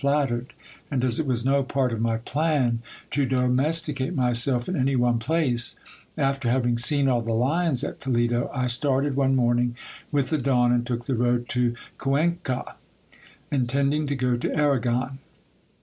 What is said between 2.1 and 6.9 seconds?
plan to domesticate myself in any one place, after having